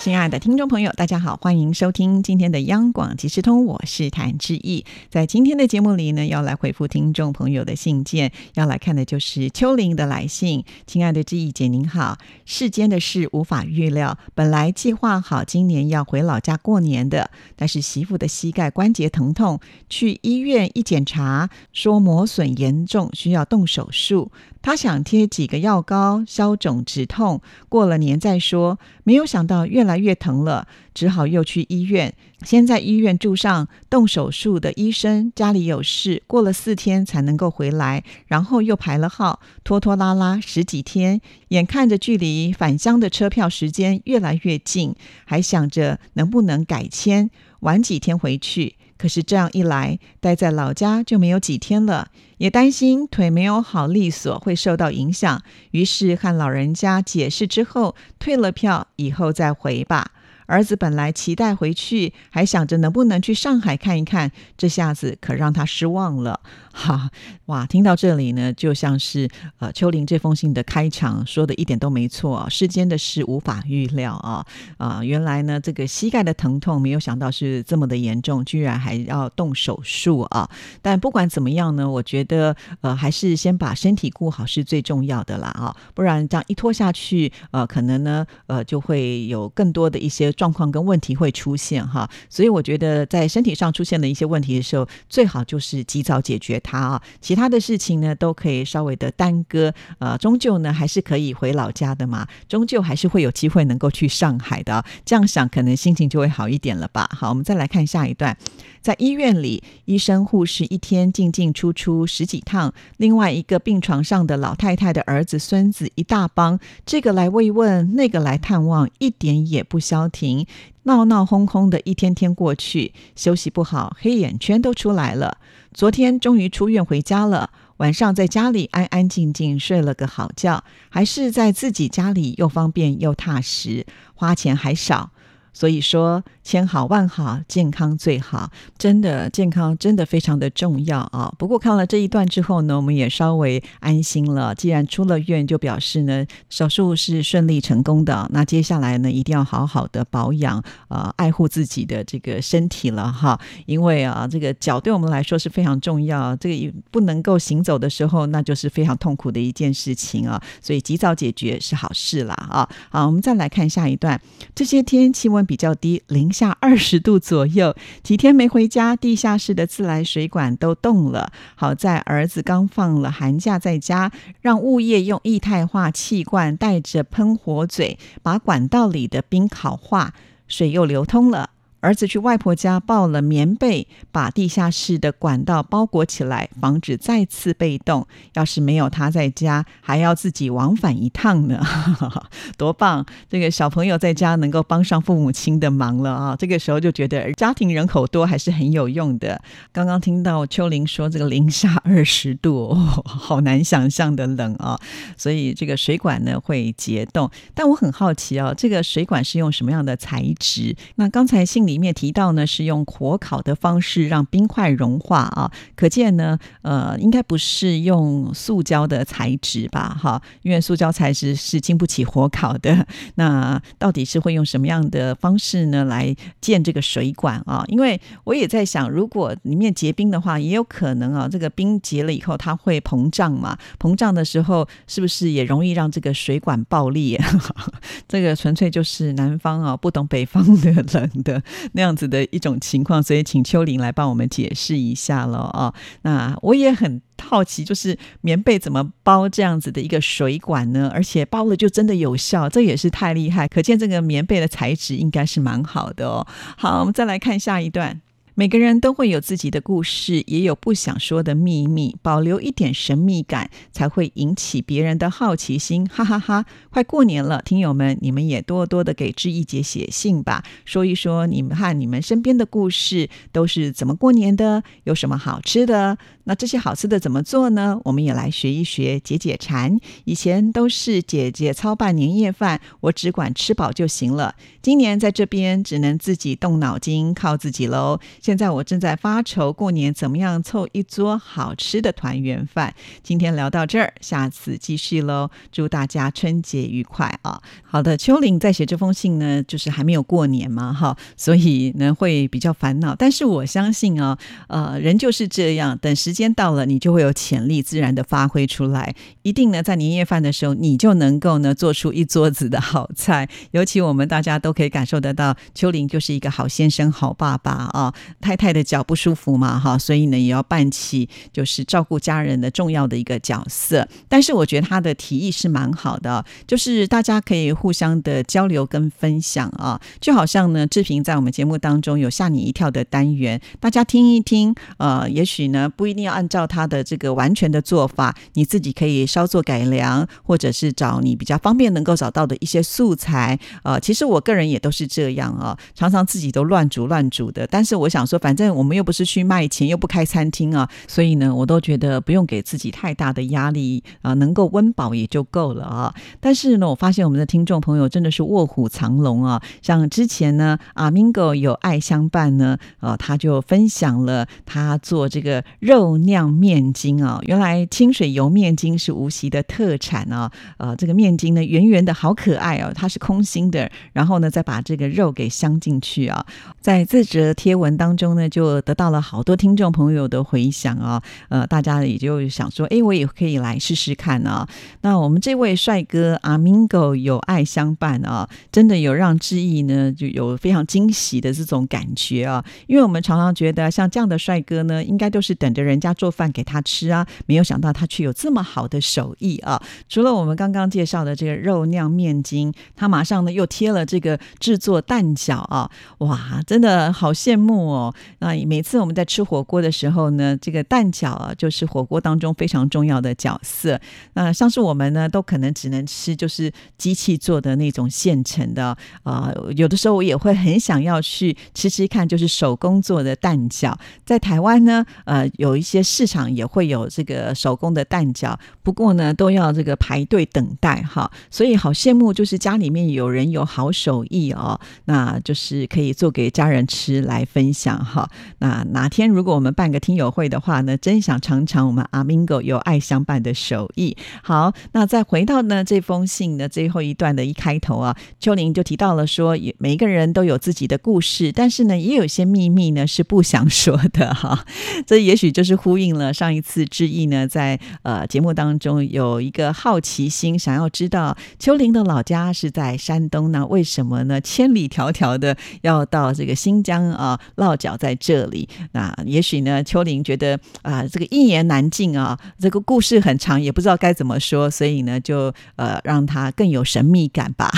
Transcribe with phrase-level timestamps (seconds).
[0.00, 4.86] 亲爱的听众朋友，大家好，欢迎收听今天的央广即时通，我是谭志毅。
[5.10, 10.64] 在今天的节目里呢，要来回复听众朋友的信件，要来看的就是秋玲的来信。
[10.86, 19.60] 亲爱的志毅姐，您好，世间的事无法预料，本来计划好今年要回老家过年的，但是媳妇的膝盖关节疼痛，
[19.90, 24.32] 去医院一检查，说磨损严重，需要动手术。
[24.62, 28.78] 他想贴几个药膏消肿止痛，过了年再说。
[29.04, 32.14] 没有想到越来越疼了，只好又去医院。
[32.44, 38.04] 先在医院住上动手术的医生，家里有事，过了四天才能够回来。
[38.26, 47.30] 然后又排了号，拖拖拉拉十几天，眼看着距离返乡的车票时间越来越近，还想着能不能改签，
[47.60, 48.76] 晚几天回去。
[49.00, 60.10] 可是这样一来，待在老家就没有几天了，也担心腿没有好利索会受到影响，于是和老人家解释之后，退了票，以后再回吧。
[60.50, 66.40] 儿子本来期待回去，还想着能不能去上海看一看，这下子可让他失望了。
[66.72, 67.10] 哈，
[67.46, 67.66] 哇！
[67.66, 69.28] 听到这里呢，就像是
[69.58, 72.46] 呃秋玲这封信的开场说的一点都没错。
[72.48, 74.46] 世间的事无法预料啊
[74.78, 75.02] 啊！
[75.04, 80.48] 原来呢，这个膝盖的疼痛没有想到是这么的严重，居然还要动手术啊！
[80.80, 85.76] 但不管怎么样呢，我觉得呃还是先把身体顾好是最重要的啦啊！
[85.92, 92.08] 不然这样一拖下去，呃，可能呢呃就会有更多的一些状况跟问题会出现哈。
[92.30, 96.58] 所以我觉得在身体上出现的一些问题的时候，最好就是及早解决。
[96.60, 104.82] 它啊，其他的事情呢都可以稍微的耽搁，呃，终究呢还是可以回老家的嘛，终究还是会有机会能够去上海的。
[105.04, 107.08] 这样想，可能心情就会好一点了吧。
[107.12, 108.36] 好，我们再来看下一段，
[108.80, 120.46] 在医院里，医生护士一天进进出出十几趟，另外一个病床上的老太太的儿子孙子一大帮，这个来慰问，那个来探望，一点也不消停，停
[120.82, 125.38] 闹闹哄哄的一天天过去，休息不好，黑眼圈都出来了。
[125.72, 127.48] 昨天终于出院回家了，
[127.78, 135.10] 晚上在家里安安静静睡了个好觉，还是在自己家里又方便又踏实，花钱还少。
[135.52, 138.50] 所以说，千好万好，健康最好。
[138.76, 141.32] 真的，健康真的非常的重要啊。
[141.38, 144.52] 不过看了这一段之后呢，我们也稍微安心了。
[144.52, 148.28] 既然出了院，就表示呢手术是顺利成功的。
[148.32, 153.40] 那接下来呢，一定要好好的保养，呃，爱护自己的这个身体了哈。
[153.66, 156.34] 因为啊，这个脚对我们来说是非常重要。
[156.34, 160.42] 这个不能够行走的时候，那就是非常痛苦的一件事情啊。
[160.60, 162.68] 所以及早解决是好事啦啊。
[162.90, 164.20] 好，我们再来看下一段，
[164.52, 165.46] 这些天气温。
[165.50, 167.76] 比较低，零下二十度左右。
[168.02, 171.30] 几天没回家，地下室的自来水管都冻了。
[171.54, 180.14] 好在儿子刚放了寒假在家，让物业用液态化气罐带着喷火嘴，把管道里的冰烤化，
[180.48, 181.50] 水又流通了。
[181.80, 188.06] 儿子去外婆家抱了棉被，把地下室的管道包裹起来，防止再次被冻。
[188.34, 191.64] 要是没有他在家，还要自己往返一趟呢，
[192.58, 193.06] 多棒！
[193.30, 196.36] 这个小朋友在家能够帮上父母亲的忙了啊！
[196.38, 199.40] 这个时候就觉得家庭人口多还是很有用的。
[199.72, 202.74] 刚刚听到秋玲说这个零下二十度，
[203.06, 204.78] 好难想象的冷啊！
[205.16, 210.76] 所以这个水管呢会结冻，但我很好奇哦，这个水管是用什么样的材质？
[210.96, 211.69] 那刚才信。
[211.70, 219.96] 里面提到呢，是用火烤的方式让冰块融化啊，可见呢，呃，应该不是用塑胶的材质吧？
[220.00, 222.86] 哈，因为塑胶材质是经不起火烤的。
[223.14, 227.64] 那到底是会用什么样的方式呢来建这个水管啊？
[227.68, 233.56] 因为我也在想，如果里面结冰的话，也有可能啊，这个冰结了以后它会膨胀嘛？
[233.78, 237.20] 膨胀的时候是不是也容易让这个水管爆裂？
[238.08, 241.40] 这个纯粹就是南方啊不懂北方的冷的。
[241.72, 245.74] 那样子的一种情况，所以请秋玲来帮我们解释一下了啊。
[246.02, 250.90] 那我也很好奇，就是棉被怎么包这样子的一个水管呢？
[250.92, 253.46] 而且包了就真的有效，这也是太厉害。
[253.48, 256.26] 可见这个棉被的材质应该是蛮好的哦。
[256.56, 258.00] 好，我们再来看下一段。
[258.34, 265.86] 每个人都会有自己的故事，也有不想说的秘密，保留一点神秘感，才会引起别人的好奇心。
[265.86, 266.46] 哈哈哈！
[266.70, 275.98] 快过年了，听友们，你们也多多的给志毅姐写信吧，说一说你们和你们身边的故事都是怎么过年的，有什么好吃的。
[276.24, 277.80] 那这些好吃的怎么做呢？
[277.84, 279.78] 我们也来学一学，解解馋。
[280.04, 284.36] 以前都是姐姐操办年夜饭，我只管吃饱就行了。
[284.62, 287.98] 今年在这边只能自己动脑筋，靠自己喽。
[288.20, 292.74] 现在我正在发愁过年怎么样凑一桌好吃的团圆饭。
[293.02, 295.30] 今天聊到这儿，下次继续喽。
[295.50, 297.40] 祝大家春节愉快啊！
[297.62, 302.94] 好的，秋玲在写这封信呢，就是还没有过年嘛，哈，所以呢会比较烦恼。
[302.94, 304.18] 但是我相信啊，
[304.48, 308.94] 呃，人就是这样，等时间到了，你就会有潜力自然的发挥出来。
[309.22, 313.26] 一定呢，在年夜饭的时候，你就能够呢做出一桌子的好菜。
[313.52, 317.94] 尤其我们大家都可以感受得到，秋玲就是一个好先生、好爸爸啊。
[318.20, 323.86] 太太的脚不舒服嘛，哈，所以呢也要扮起就是照顾家人的重要的一个角色。
[324.08, 343.38] 但是我觉得他的提议是蛮好的，就是大家可以互相的交流跟分享啊，就好像呢志平在我们节目当中有吓你一跳的单元，大家听一听，呃，也许呢不一定要按照他的这个完全的做法，你自己可以稍作改良，或者是找你比较方便能够找到的一些素材。
[343.62, 347.99] 呃，其实我个人也都是这样啊，常常自己都乱煮乱煮的，但是我想。
[348.00, 355.94] 想说，反正我们又不是去卖钱，又不开餐厅啊，所以呢，我都觉得不用给自己太大的压力啊，能够温饱也就够了啊。
[356.18, 359.42] 但是呢，我发现我们的听众朋友真的是卧虎藏龙啊。
[359.60, 367.20] 像之前呢，阿 Mingo 有爱相伴呢，呃，他就分享了他做这个肉酿面筋啊。
[367.24, 370.32] 原来清水油面筋是无锡的特产啊。
[370.56, 376.24] 呃，这个面筋呢，圆圆的好可爱哦，它是空心的，然后呢，再把这个肉给镶进去啊。
[376.62, 377.89] 在这则贴文当。
[377.90, 384.48] 当中呢，就得到了好多听众朋友的回响啊，呃，大家也就想说，哎，我也可以来试试看啊。
[384.82, 392.44] 那我们这位帅哥阿 Mingo 有爱相伴啊，真的有让志毅呢就有非常惊喜的这种感觉啊。
[392.68, 399.60] 因为我们常常觉得像这样的帅哥呢，应该都是等着人家做饭给他吃啊，没有想到他却有这么好的手艺啊。
[399.88, 407.79] 除了我们刚刚介绍的这个肉酿面筋，他马上呢又贴了这个制作蛋饺啊，哇，真的好羡慕哦。
[407.80, 413.80] 哦，那每次我们在吃火锅的时候呢，这个蛋饺啊，就是火锅当中非常重要的角色。
[414.12, 419.32] 那像是我们呢，都可能只能吃就是机器做的那种现成的啊。
[419.56, 423.74] 有的时候我也会很想要去吃吃看，就是手工做的蛋饺。
[424.04, 431.10] 在台湾呢，呃，有一些市场也会有这个手工的蛋饺，不过呢，都要这个排队等待哈。
[431.30, 437.82] 所以好羡慕，就是家里面有人有好手艺哦，那就是可以做给家人吃来分享。
[437.84, 438.08] 哈，
[438.38, 443.96] 那哪天如果我们办个听友会的话呢，真想尝尝我们阿 Mingo 有爱相伴的手艺。
[444.22, 454.44] 好，那再回到呢这封信的最后一段的一开头啊，秋玲就提到了说，每一个人都有自己的故事，但是呢，也有一些秘密呢是不想说的哈。
[454.86, 467.56] 这也许就是呼应了上一次之意呢，在呃节目当中中有一个好奇心，想要知道秋玲的老家是在山东呢，为什么呢千里迢迢的要到这个新疆啊落。
[467.60, 469.62] 脚在这里，那也许呢？
[469.62, 477.50] 秋玲觉得啊，这个一言难尽啊，这个故事很长，也不知道该怎么说，所以呢，就呃，让它更有神秘感吧。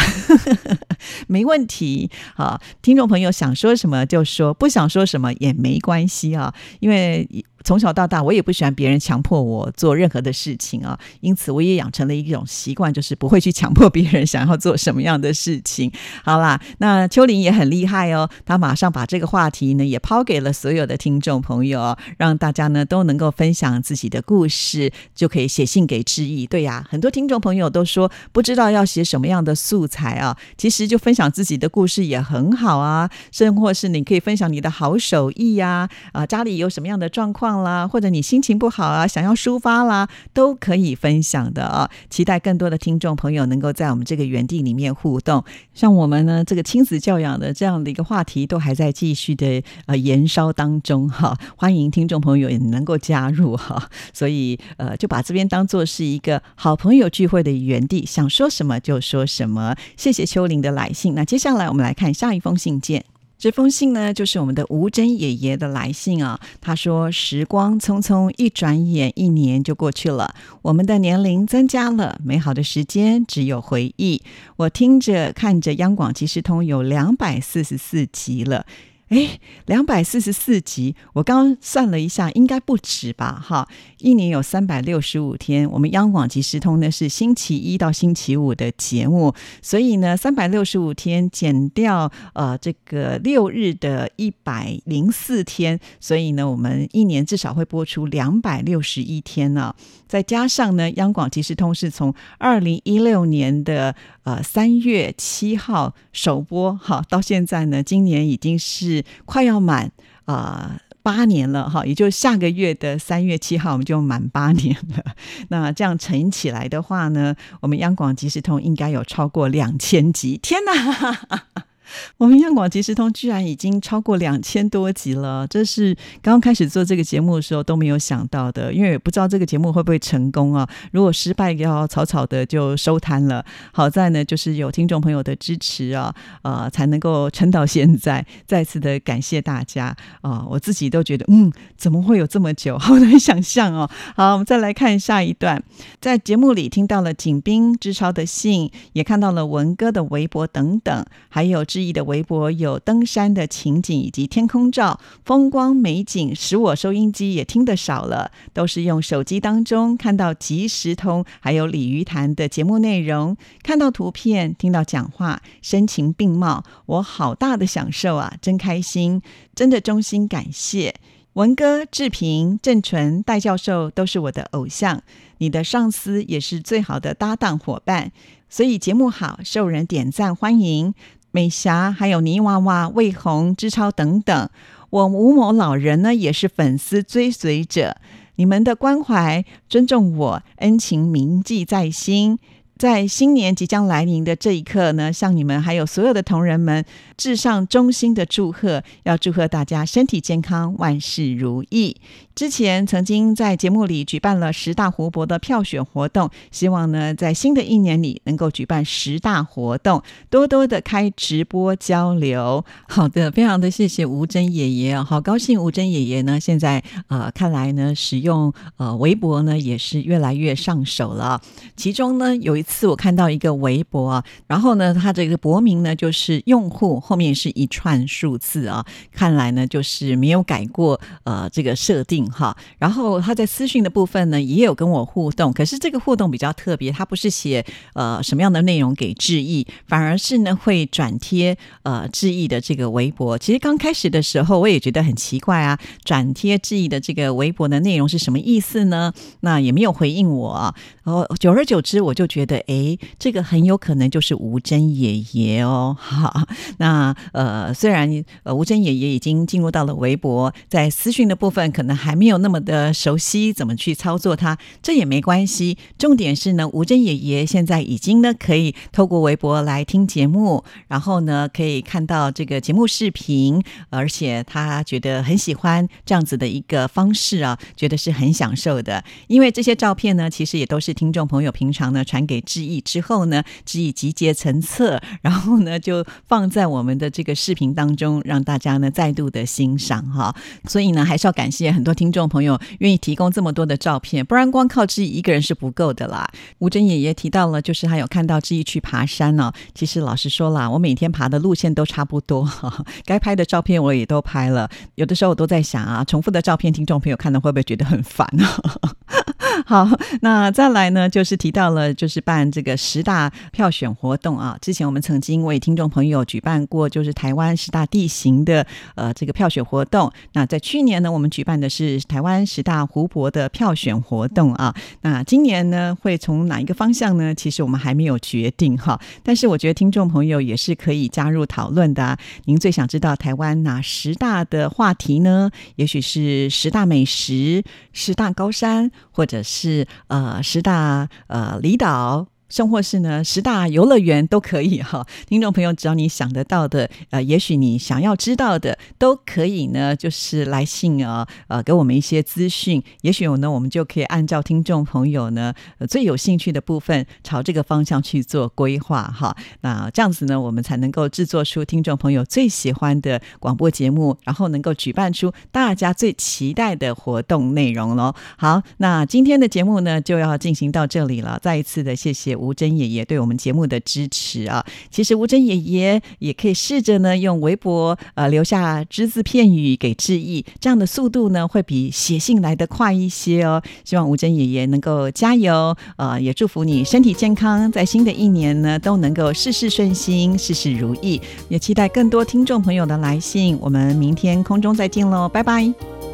[1.28, 7.28] 没问题，好，听众朋友想说什么就说，不想说什么也没关系啊，因为。
[7.64, 15.92] 从小到大，我也不喜欢别人强迫我做任何的事情啊，因此我也养成了一种习惯，就是不会去强迫别人想要做什么样的事情。
[16.24, 26.46] 好啦，那秋玲也很厉害哦，她马上把这个话题呢也抛给了所有的听众朋友，让大家呢都能够分享自己的故事，就可以写信给志毅。
[26.46, 37.51] 对呀，很多听众朋友都说不知道要写什么样的素材啊，其实就分享自己的故事也很好啊，甚或是你可以分享你的好手艺呀，啊，家里有什么样的状况。
[37.60, 41.90] 啦，或者你心情不好啊，想要抒发啦，都可以分享的啊！
[42.08, 45.44] 期待更多的听众朋友能够在我们这个园地里面互动。
[45.74, 51.36] 像我们呢，这个亲子教养的这样的一个话题，都还在继续的呃燃烧当中哈。
[51.56, 53.90] 欢迎听众朋友也能够加入哈。
[54.12, 59.74] 所以呃，就把这边当做是一个好朋友聚会的园地，想说什么就说什么。
[59.96, 61.14] 谢谢秋玲的来信。
[61.14, 63.04] 那接下来我们来看下一封信件。
[63.42, 66.38] 这封信呢，就是我们的吴真爷爷的来信啊。
[66.60, 70.32] 他说：“时光匆匆，一转眼一年就过去了，
[70.62, 74.22] 我们的年龄增加了，美好的时间只有回忆。
[74.54, 78.64] 我听着看着央广即时通有两百四十四集了。”
[79.12, 83.38] 哎，两百四十四集，我刚刚算了一下，应该不止吧？
[83.46, 99.74] 哈，一年有三百六十五天，我们央广即时通呢是星期一到星期五的节目，所以呢，三百六十五天减掉呃这个六日的一百零四天，所以呢，我们一年至少会播出两百六十一天呢。
[100.08, 109.90] 再加上呢，央广即时通是从二零一六年的呃三月七号首播，哈，到现在呢，今年已经是快要满
[110.24, 115.16] 啊八年了，哈，也就下个月的三月七号我们就满八年了。
[115.48, 121.61] 那这样乘起来的话呢，我们央广即时通应该有超过两千集，天哪！
[122.18, 130.66] 我们央广即时通居然已经超过两千多集了，这是刚刚开始做这个节目的时候都没有想到的，因为也不知道这个节目会不会成功啊。
[130.92, 133.44] 如果失败，要草草的就收摊了。
[133.72, 138.24] 好在呢，就是有听众朋友的支持啊，呃，才能够撑到现在。
[138.46, 140.46] 再次的感谢大家啊！
[140.48, 142.78] 我自己都觉得，嗯，怎么会有这么久？
[142.80, 143.90] 好难想象哦。
[144.16, 145.62] 好，我们再来看下一段，
[146.00, 151.81] 在节目里听到了景斌之超的信，也看到了文哥的微博等等，还有之。
[151.90, 169.22] 的微博有登山的情景以及天空照，风光美景使我收音机也听得少了，都是用手机当中看到即时通，还有鲤鱼潭的节目内容，看到图片，听到讲话，声情并茂，我好大的享受啊，真开心，
[169.54, 170.96] 真的衷心感谢
[171.34, 175.00] 文哥、志平、郑纯、戴教授都是我的偶像，
[175.38, 178.12] 你的上司也是最好的搭档伙伴，
[178.50, 180.92] 所以节目好，受人点赞欢迎。
[181.32, 184.48] 美霞，还有泥娃娃、魏红、之超等等，
[184.90, 187.96] 我吴某老人呢也是粉丝追随者，
[188.36, 192.38] 你们的关怀、尊重我，恩情铭记在心。
[192.78, 196.84] 在新年即将来临的这一刻呢，向你们还有所有的同仁们
[197.22, 201.94] 至上衷心的祝贺，要祝贺大家身体健康，万事如意。
[202.34, 212.64] 之前曾经在节目里举办了十大湖泊的票选活动，希望呢在新的一年里能够举办十大活动，多多的开直播交流。
[212.88, 221.40] 好的，非常的谢谢吴珍爷爷好高兴吴珍爷爷呢现在呃看来呢使用呃微博呢也是越来越上手了。
[221.76, 232.24] 其中呢有一次我看到一个微博，然后呢他这个博名呢就是用户后面是一串数字啊，看来呢就是没有改过呃这个设定。
[232.30, 243.36] 哈，然后他在私讯的部分呢，也有跟我互动，可是这个互动比较特别，他不是写呃什么样的内容给致意，反而是呢会转贴呃致意的这个微博。
[243.36, 249.12] 其实刚开始的时候，我也觉得很奇怪啊，转贴致意的这个微博的内容是什么意思呢？
[249.40, 250.74] 那也没有回应我。
[251.04, 255.96] 然后久而久之，我就觉得，哎，这个很有可能就是吴真爷爷哦。
[255.98, 256.46] 好，
[256.78, 257.01] 那
[257.32, 262.22] 呃，虽然呃吴真爷爷已经进入到了微博，在私讯的部分可能还。
[262.22, 265.76] 没有那么的熟悉怎么去操作它，这也没关系。
[265.98, 279.02] 重点是呢，吴珍爷爷现在已经呢可以透过微博来听节目，然后呢可以看到这个节目视频，而且他觉得很喜欢这样子的一个方式啊，觉得是很享受的。
[279.26, 290.34] 因为这些照片呢，其实也都是听众朋友平常呢传给志毅之后呢，志毅集结成册，然后呢就放在我我们的这个视频当中，让大家呢再度的欣赏哈。
[290.64, 291.94] 所以呢，还是要感谢很多。
[291.94, 296.28] 听众朋友愿意提供这么多的照片，不然光靠志毅一个人是不够的啦。
[296.58, 299.52] 吴珍爷爷提到了，就是他有看到志毅去爬山呢。
[299.74, 302.50] 其实老实说啦，我每天爬的路线都差不多，
[303.06, 304.68] 该拍的照片我也都拍了。
[304.96, 308.44] 有的时候我都在想啊，重复的照片，听众朋友看了会不会觉得很烦呢？
[309.66, 309.88] 好，
[310.20, 314.56] 那再来呢，就是提到了，就是办这个十大票选活动啊。
[314.60, 320.10] 之前我们曾经为听众朋友举办过，就是台湾十大地形的呃这个票选活动。
[320.32, 324.74] 那在去年呢，我们举办的是台湾十大湖泊的票选活动啊。
[325.02, 327.34] 那今年呢，会从哪一个方向呢？
[327.34, 329.00] 其实我们还没有决定哈。
[329.22, 332.16] 但是我觉得听众朋友也是可以加入讨论的。
[332.44, 335.50] 您最想知道台湾哪十大的话题呢？
[335.76, 337.62] 也许是十大美食、
[337.92, 342.31] 十大高山，或者是呃十大呃离岛。
[342.52, 345.06] 甚或是呢，十大游乐园都可以哈。
[345.26, 352.82] 听众朋友，只要你想得到的，呃，也许你想要知道的，都可以呢，就是来信啊，呃，给我们一些资讯。
[353.00, 355.54] 也许呢，我们就可以按照听众朋友呢
[355.88, 359.34] 最有兴趣的部分，朝这个方向去做规划哈。
[359.62, 368.14] 那这样子呢，我们才能够制作出听众朋友最喜欢的广播节目，然后能够举办出大家最期待的活动内容喽。
[368.36, 371.38] 好，那今天的节目呢就要进行到这里了。
[371.42, 372.41] 再一次的谢谢。
[372.42, 374.64] 吴珍爷爷对我们节目的支持啊。
[374.90, 383.62] 其实吴珍爷爷也可以试着呢用微博呃留下只字片语给致意，这样的速度呢会比写信来的快一些哦。
[383.84, 391.20] 希望吴珍爷爷能够加油，呃，也祝福你身体健康，在新的一年呢都能够事事顺心，事事如意。
[391.48, 396.11] 也期待更多听众朋友的来信，我们明天空中再见喽，拜拜。